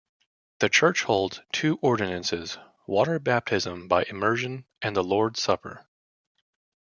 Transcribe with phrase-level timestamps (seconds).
[0.61, 2.57] The church holds two ordinances-
[2.87, 5.85] water baptism by immersion and the Lord's supper.